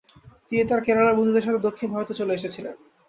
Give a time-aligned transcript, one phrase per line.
[0.47, 2.75] তিনি তার কেরালার বন্ধুদের সাথে দক্ষিণ ভারতে চলে এসেছিলেন।